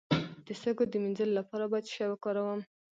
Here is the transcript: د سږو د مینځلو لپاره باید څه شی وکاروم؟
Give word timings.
د 0.45 0.47
سږو 0.61 0.83
د 0.89 0.93
مینځلو 1.03 1.37
لپاره 1.39 1.65
باید 1.71 1.85
څه 1.89 1.93
شی 1.95 2.05
وکاروم؟ 2.09 2.61